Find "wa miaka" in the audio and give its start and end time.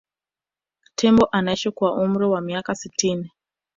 2.25-2.75